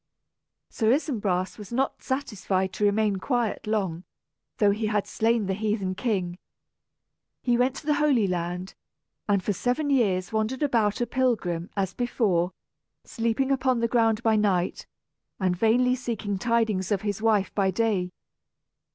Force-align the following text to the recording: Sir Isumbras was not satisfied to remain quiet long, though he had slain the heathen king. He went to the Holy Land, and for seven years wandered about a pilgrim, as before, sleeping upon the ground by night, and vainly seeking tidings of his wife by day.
Sir 0.71 0.91
Isumbras 0.91 1.59
was 1.59 1.71
not 1.71 2.01
satisfied 2.01 2.73
to 2.73 2.83
remain 2.83 3.17
quiet 3.17 3.67
long, 3.67 4.03
though 4.57 4.71
he 4.71 4.87
had 4.87 5.05
slain 5.05 5.45
the 5.45 5.53
heathen 5.53 5.93
king. 5.93 6.39
He 7.43 7.55
went 7.55 7.75
to 7.75 7.85
the 7.85 7.93
Holy 7.93 8.25
Land, 8.25 8.73
and 9.29 9.43
for 9.43 9.53
seven 9.53 9.91
years 9.91 10.33
wandered 10.33 10.63
about 10.63 11.01
a 11.01 11.05
pilgrim, 11.05 11.69
as 11.77 11.93
before, 11.93 12.51
sleeping 13.03 13.51
upon 13.51 13.79
the 13.79 13.87
ground 13.87 14.23
by 14.23 14.35
night, 14.35 14.87
and 15.39 15.55
vainly 15.55 15.93
seeking 15.93 16.39
tidings 16.39 16.91
of 16.91 17.03
his 17.03 17.21
wife 17.21 17.53
by 17.53 17.69
day. 17.69 18.09